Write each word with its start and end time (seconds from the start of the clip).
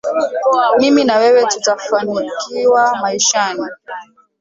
Mimi 0.79 1.03
na 1.03 1.17
wewe 1.17 1.45
tutafanikiwa 1.45 2.95
maishani. 3.01 3.61